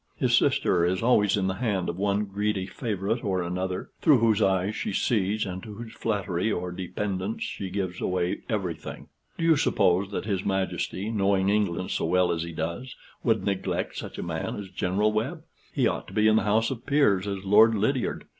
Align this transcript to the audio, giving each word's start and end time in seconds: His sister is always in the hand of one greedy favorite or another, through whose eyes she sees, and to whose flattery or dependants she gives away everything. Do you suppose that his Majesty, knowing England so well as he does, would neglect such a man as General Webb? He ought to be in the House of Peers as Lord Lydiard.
His 0.15 0.35
sister 0.35 0.83
is 0.83 1.03
always 1.03 1.37
in 1.37 1.45
the 1.45 1.53
hand 1.61 1.87
of 1.87 1.95
one 1.95 2.25
greedy 2.25 2.65
favorite 2.65 3.23
or 3.23 3.43
another, 3.43 3.91
through 4.01 4.17
whose 4.17 4.41
eyes 4.41 4.75
she 4.75 4.93
sees, 4.93 5.45
and 5.45 5.61
to 5.61 5.73
whose 5.75 5.93
flattery 5.93 6.51
or 6.51 6.71
dependants 6.71 7.43
she 7.43 7.69
gives 7.69 8.01
away 8.01 8.41
everything. 8.49 9.09
Do 9.37 9.45
you 9.45 9.55
suppose 9.55 10.09
that 10.09 10.25
his 10.25 10.43
Majesty, 10.43 11.11
knowing 11.11 11.49
England 11.49 11.91
so 11.91 12.05
well 12.05 12.31
as 12.31 12.41
he 12.41 12.51
does, 12.51 12.95
would 13.23 13.45
neglect 13.45 13.95
such 13.95 14.17
a 14.17 14.23
man 14.23 14.55
as 14.55 14.69
General 14.71 15.11
Webb? 15.11 15.43
He 15.71 15.85
ought 15.85 16.07
to 16.07 16.13
be 16.13 16.27
in 16.27 16.37
the 16.37 16.43
House 16.45 16.71
of 16.71 16.87
Peers 16.87 17.27
as 17.27 17.45
Lord 17.45 17.75
Lydiard. 17.75 18.25